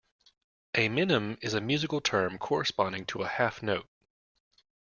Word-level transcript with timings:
A 0.73 0.89
minim 0.89 1.37
is 1.43 1.53
a 1.53 1.61
musical 1.61 2.01
term 2.01 2.39
corresponding 2.39 3.05
to 3.05 3.21
a 3.21 3.27
half 3.27 3.61
note. 3.61 3.87